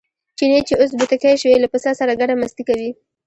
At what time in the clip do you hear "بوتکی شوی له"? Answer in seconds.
0.99-1.67